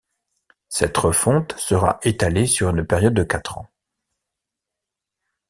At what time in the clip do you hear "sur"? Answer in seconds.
2.47-2.71